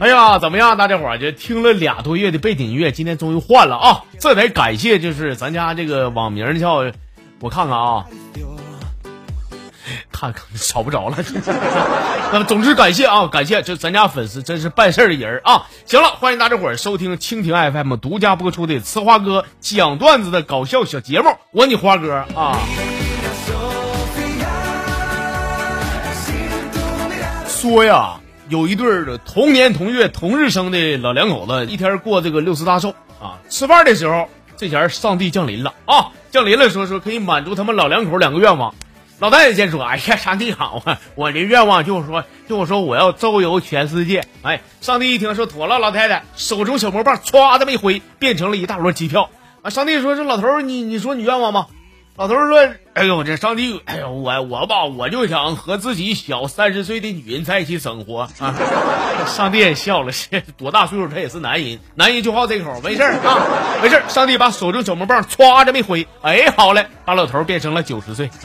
[0.00, 4.04] 哎呀，怎么样，大家伙儿就听了俩多月的背景音乐，今天终于换了啊！
[4.20, 6.84] 这得感谢就是咱家这个网名叫，
[7.40, 8.04] 我看看啊，
[10.12, 11.16] 看看找不着了。
[12.32, 15.66] 那么总之感谢啊，感谢这咱家粉丝真是办事儿的人啊！
[15.84, 22.56] 行了，欢迎大家伙儿收听蜻蜓 FM 独家播出的呲花哥讲段子的搞笑小节目，我你花哥啊。
[27.48, 33.38] 说呀，有一对儿同年同月同日生的老两口子，一天过这个六十大寿啊。
[33.50, 38.74] 吃饭的时候，这前儿上帝降临了啊，降临了，说说可以满足他们老两口两个愿望。
[39.18, 49.28] 老太太先说：“哎呀，上帝好啊， 我的愿望就是说，就是说我要周游全世界。”哎，上帝一听说妥了，老太太手中小魔棒歘这么一挥，变成了一大摞机票。
[49.62, 51.66] 啊，上帝说：“这老头，你你说你愿望吗？”
[52.18, 58.56] 老头说：“哎呦，这上帝，哎呦，我我吧，我就想和自己小三十岁的女人在一起生活啊。”
[59.24, 60.10] 上帝也笑了，
[60.56, 63.46] 多大岁数他也是男人，男人就好这口，没事啊，
[63.80, 64.02] 没事。
[64.08, 68.28] 上帝把手中小魔棒歘这么一挥，哎，好嘞，把老头变成了九十岁。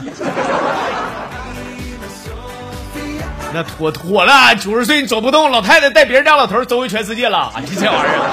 [3.56, 8.30] 那妥妥了，九十岁你走不动，老太太带别人家老头周围全世界了，你这玩意儿。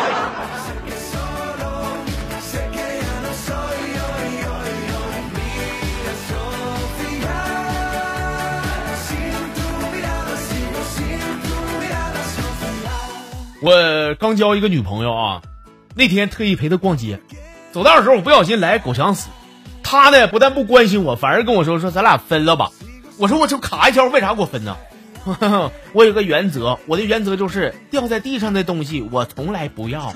[13.62, 15.42] 我刚交一个女朋友啊，
[15.94, 17.20] 那天特意陪她逛街，
[17.72, 19.28] 走道的时候我不小心来狗想死，
[19.82, 22.70] 她呢不但不关心我，反而跟我说说咱俩分了吧。
[23.18, 24.76] 我说我就卡一条，为啥给我分呢？
[25.92, 30.10] 我有个原则，我的原则就是掉在地上的东西我从来不要。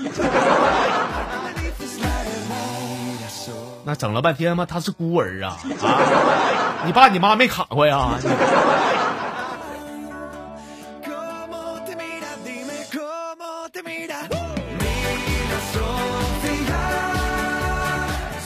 [3.83, 6.81] 那整了半天嘛，他是孤儿啊啊！
[6.87, 8.17] 你爸你妈没卡过呀？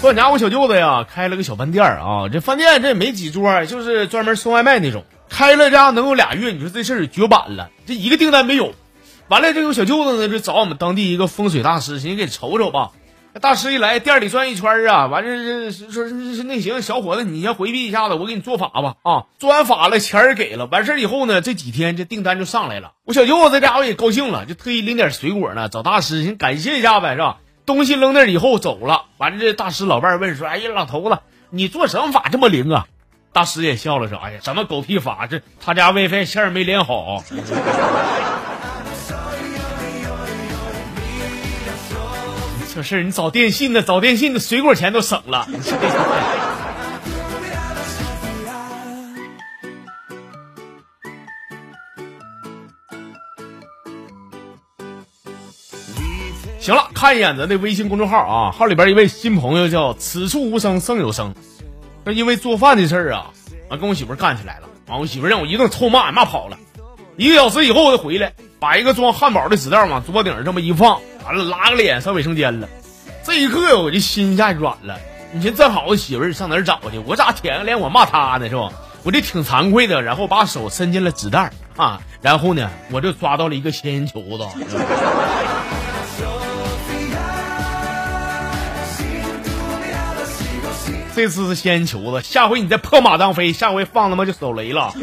[0.09, 5.05] 我家我小舅子呀，开了个小饭店啊，这饭店这也没几桌，就是专门送外卖那种。
[5.29, 8.73] 开了家能有俩月，你说这事儿绝版了，这一个订单没有。
[9.27, 12.89] 完了，这个小舅子呢，就找我们当地一个风水大师，寻思给瞅瞅吧。
[13.39, 19.25] 大师一来，店里转一圈啊，完了说说那行，小伙子你先回避一下子，我给你做法吧啊。
[19.37, 22.93] 做完法了，钱儿给了，完事儿以后呢，这几天这订单就上来了。
[23.05, 27.37] 我小舅子这家伙也高兴了，就特意拎点水果呢，找大师先感谢一下呗，是吧？
[27.69, 31.19] 东西扔那儿以后走了，完了这大师老伴儿问说：“哎呀，老头子，
[31.51, 32.87] 你做什么法这么灵啊？”
[33.31, 35.27] 大师也笑了说：“哎呀，什么狗屁法？
[35.27, 37.23] 这他家 WiFi 线儿没连好。
[42.73, 45.47] 这事儿你找电信的，找电信的水果钱都省了。”
[56.69, 61.33] 行了，看一眼咱的微信公众号啊，号里边一位新朋友叫“此处无声胜有声”，
[62.05, 63.31] 那因为做饭的事儿啊，
[63.71, 66.59] 完跟我媳妇干起来了，完我媳妇让我一顿臭骂，骂跑了。
[67.17, 72.69] 一个小时以后我就回来，把一个装汉堡的纸袋往桌顶上这么一放，完了拉个脸上卫生间了。
[73.23, 74.99] 这一刻，我这心一下软了。
[75.31, 76.99] 你说正好我媳妇上哪儿找去？
[77.03, 78.47] 我咋舔个脸我骂她呢？
[78.47, 78.69] 是吧？
[79.01, 84.45] 我这挺惭愧的，然后把手伸进了纸袋啊，然后呢，我就抓到了一个仙人球子。
[91.21, 94.93] 这次是仙人球子，下回你再破马当飞，下回放他妈就手雷了。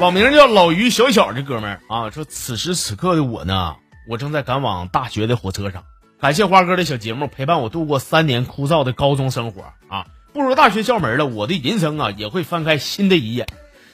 [0.00, 3.76] 网名叫老于小小这哥们儿啊，说此时此刻的我呢，
[4.08, 5.84] 我正在赶往大学的火车上，
[6.20, 13.46] 感谢花哥的小节目陪伴我度过三年枯燥的高中生活啊，步入大学校门了，我的人生啊也会翻开新的一页。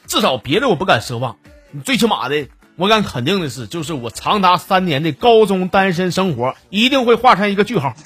[0.07, 1.37] 至少别的我不敢奢望，
[1.85, 7.95] 最起码的我敢肯定的是，就是我长达三年的高中单身生活一定会画上一个句号。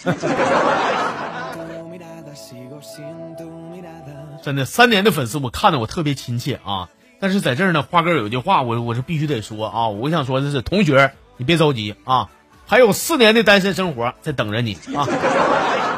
[4.43, 6.88] 真的，三年的粉丝我看的我特别亲切啊！
[7.19, 9.88] 但是在这儿呢，花哥有句话，我我是必须得说啊！
[9.88, 12.29] 我想说的是，同学你别着急啊，
[12.65, 15.03] 还有四年的单身生活在等着你啊！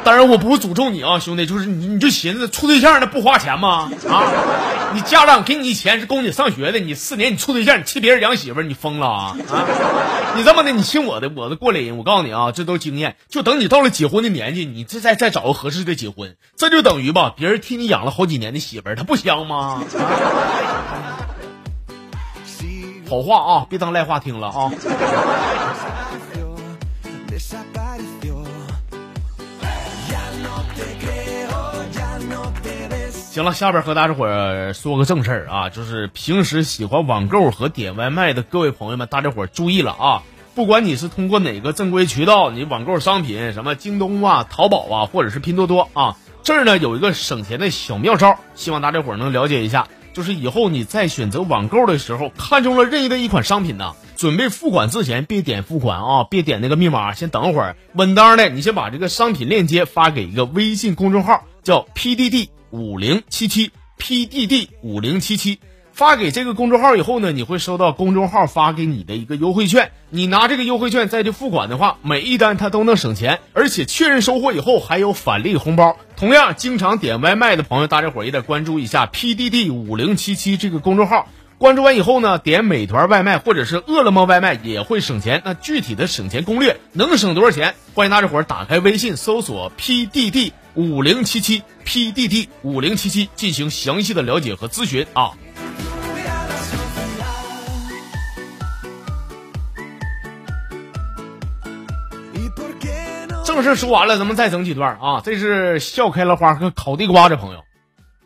[0.09, 3.91] 当然我不会诅咒你啊，兄弟，就是你你就寻思处对象那不花钱吗？
[4.09, 4.23] 啊！
[4.95, 9.37] 你家长给你钱是供你上学的，你四年你处对象，你替别人养媳妇，你疯了啊！
[9.51, 9.67] 啊！
[10.35, 19.83] 你这么的，你信我的，我的过来人，我告诉你啊，这都是经验，就等你到了结婚的年纪，你再再再找个合适的结婚，这就等于吧，别人替你养了好几年的媳妇，他不香吗？
[23.07, 24.71] 好话啊，别当赖话听了啊！
[33.39, 40.23] 行了，下边和大家伙儿说个正事儿啊，就是平时喜欢网购和点外卖的各位朋友们，大家伙儿注意了啊！
[40.55, 49.87] 不管你是通过哪个正规渠道，你网购商品，什么京东啊、淘宝啊，或者是拼多多啊，这儿呢有一个省钱的小妙招，希望大家伙儿能了解一下。
[50.13, 62.49] 就是以后你在选择网购的时候，看中了任意的一款商品呢，准备付款之前别点付款啊，别点那个密码，先等会儿，稳当的，你先把这个商品链接发给一个微信公众号，叫 PDD。
[62.71, 65.59] 五零七七 PDD 五零七七
[65.91, 69.91] 发给这个公众号以后呢，你会收到公众号发给你的一个优惠券。
[70.09, 75.97] 你拿这个优惠券再去付款的话，每一单它都能省钱，而且确认收货以后还有返利红包。
[76.15, 81.27] 同样，经常点外卖的朋友，大家伙也得关注一下 PDD 五零七七这个公众号。
[81.57, 85.41] 关注完以后呢，点美团外卖或者是饿了么外卖也会省钱。
[85.43, 87.75] 那具体的省钱攻略能省多少钱？
[87.93, 90.53] 欢迎大家伙打开微信搜索 PDD。
[90.75, 95.33] 五零七七 PDD 五零七七进行详细的了解和咨询啊！
[103.45, 105.21] 正事说完了，咱们再整几段啊！
[105.21, 107.65] 这是笑开了花和烤地瓜的朋友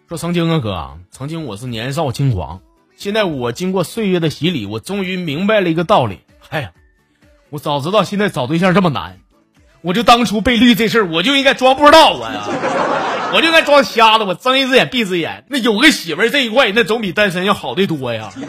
[0.07, 2.61] 说：“曾经啊哥，曾经我是年少轻狂，
[2.97, 6.19] 现在我经过岁月的洗礼，我终于明白了一个道理。
[6.49, 6.71] 哎呀，
[7.49, 9.17] 我早知道现在找对象这么难。”
[9.83, 12.47] 我就当初被绿这事儿，我就应该装不知道我呀，
[13.35, 15.43] 我就该装瞎子，我睁一只眼闭一只眼。
[15.49, 18.31] 那有个媳妇儿这一块，那总比单身要好的多呀。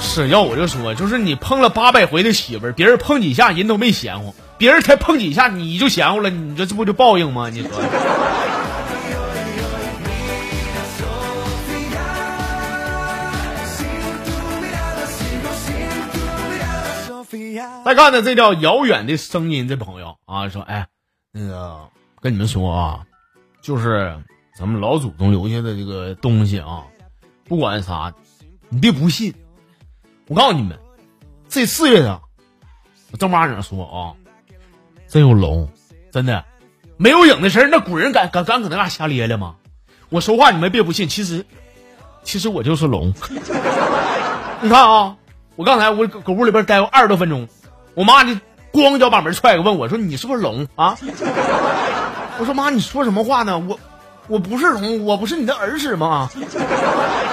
[0.00, 7.50] 是要我就说，就是你碰了八百回的媳妇儿，别人碰几下人都没嫌乎，别人才碰几下你就嫌乎了，你说这不就报应吗？
[7.52, 7.70] 你说。
[17.84, 20.88] 再看呢，这叫遥远的声音，这朋友啊说：“哎，
[21.32, 21.88] 那个
[22.20, 23.06] 跟你们说啊，
[23.62, 24.18] 就是
[24.58, 26.84] 咱们老祖宗留下的这个东西啊，
[27.44, 28.12] 不管啥，
[28.68, 29.34] 你别不信。
[30.26, 30.78] 我告诉你们，
[31.48, 32.20] 这四月啊，
[33.12, 33.98] 我正八经说啊，
[35.06, 35.68] 真有龙，
[36.10, 36.44] 真的
[36.96, 39.56] 没有影的事那古人敢敢敢搁那嘎瞎咧咧吗？
[40.08, 41.46] 我说话你们别不信，其实
[42.24, 43.14] 其实我就是龙。
[44.60, 45.16] 你看啊。”
[45.56, 47.48] 我刚才我搁屋里边待过二十多分钟，
[47.94, 48.32] 我妈就
[48.72, 50.96] 咣脚把门踹开，问我说：“你是不是聋啊？”
[52.38, 53.58] 我说：“妈，你说什么话呢？
[53.58, 53.80] 我
[54.28, 56.28] 我不是聋，我不是你的儿子吗？”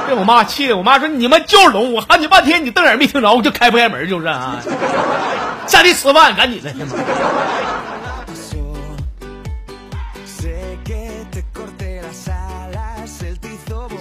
[0.08, 4.62] 被我妈气的，我妈说：“你们就是龙！”我喊你半天，你瞪眼没听着，我就开不开门就是啊。
[5.68, 6.72] 下地吃饭，赶紧的，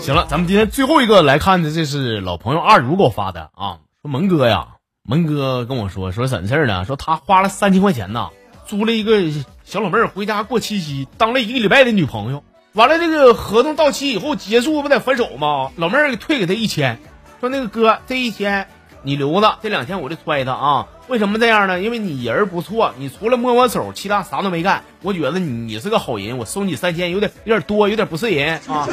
[0.01, 3.79] 行了，咱们今天最后一个来看的，这是老朋友二如给我发的啊。
[4.03, 6.85] 说蒙哥呀，蒙哥跟我说说怎事儿呢？
[6.85, 8.31] 说他花了三千块钱呐，
[8.67, 9.23] 租了一个
[9.63, 12.43] 小老妹儿回家过七夕，当了一个礼拜的女朋友。
[12.73, 15.71] 完了，这个合同到期以后结束不得分手吗？
[15.77, 16.99] 老妹儿给退给他一千，
[17.39, 18.67] 说那个哥这一千
[19.03, 20.87] 你留着，这两天我就揣他啊。
[21.09, 21.81] 为什么这样呢？
[21.81, 24.83] 因为你人不错，你除了摸摸手，其他啥都没干。
[25.03, 28.89] 我觉得你是个好人，我收你三千有点有点多，有点不是人啊。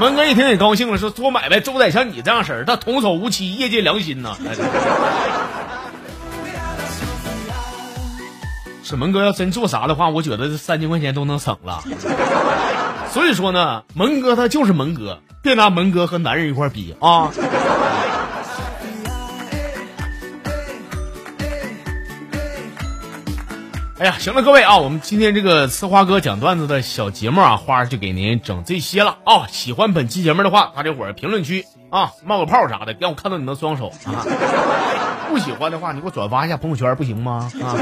[0.00, 4.36] 蒙哥一听也高兴了，说做买卖都得像你这样式儿，他童叟无欺，业界良心呐。
[8.82, 11.84] 是蒙哥要真做啥的话，我觉得这三千块钱都能省了。
[13.12, 17.30] 所以说呢，蒙哥他就是蒙哥，别拿蒙哥和男人一块比啊。
[24.00, 29.48] 哎呀，行了，各位啊，我们今天这个呲花哥讲段子的小节目啊，花就给您整这些了啊。
[29.48, 34.22] 喜欢本期节目的话，大家伙儿评论区啊冒个泡啥的，让我看到你的双手啊。
[35.28, 37.50] 不喜欢的话，你给我转发一下朋友圈不行吗？
[37.60, 37.74] 啊。